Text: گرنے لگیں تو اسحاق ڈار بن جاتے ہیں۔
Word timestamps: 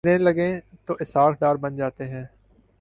گرنے 0.05 0.17
لگیں 0.17 0.59
تو 0.85 0.93
اسحاق 0.99 1.33
ڈار 1.39 1.55
بن 1.55 1.75
جاتے 1.75 2.05
ہیں۔ 2.05 2.25